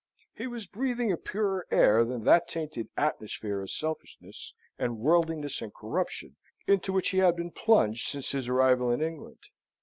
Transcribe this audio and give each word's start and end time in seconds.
He 0.33 0.47
was 0.47 0.65
breathing 0.65 1.11
a 1.11 1.15
purer 1.15 1.67
air 1.69 2.03
than 2.03 2.23
that 2.23 2.47
tainted 2.47 2.89
atmosphere 2.97 3.61
of 3.61 3.69
selfishness, 3.69 4.55
and 4.79 4.97
worldliness, 4.97 5.61
and 5.61 5.71
corruption, 5.71 6.37
into 6.65 6.91
which 6.91 7.09
he 7.09 7.19
had 7.19 7.35
been 7.35 7.51
plunged 7.51 8.07
since 8.07 8.31
his 8.31 8.49
arrival 8.49 8.89
in 8.91 9.03
England. 9.03 9.43